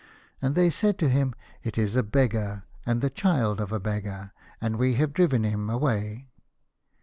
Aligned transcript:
And 0.41 0.55
they 0.55 0.71
said 0.71 0.97
to 0.97 1.09
him, 1.09 1.35
"It 1.61 1.77
is 1.77 1.95
a 1.95 2.01
beggar 2.01 2.63
and 2.87 3.01
the 3.01 3.11
child 3.11 3.61
of 3.61 3.71
a 3.71 3.79
beggar, 3.79 4.31
and 4.59 4.77
we 4.77 4.95
have 4.95 5.13
driven 5.13 5.43
him 5.43 5.69
away." 5.69 6.31